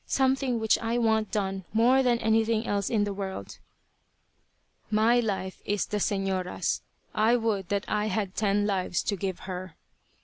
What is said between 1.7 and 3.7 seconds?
more than anything else in the world?"